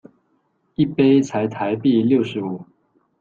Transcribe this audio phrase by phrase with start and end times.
[0.73, 2.65] 一杯才台幣六十五